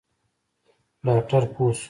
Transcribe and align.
ډاکتر 1.05 1.43
پوه 1.53 1.69
سو. 1.77 1.79